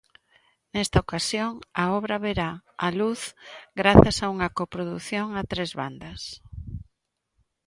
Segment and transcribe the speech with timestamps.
[0.73, 1.51] Nesta ocasión,
[1.81, 2.51] a obra verá
[2.85, 3.21] a luz
[3.79, 6.21] grazas a unha coprodución a tres bandas.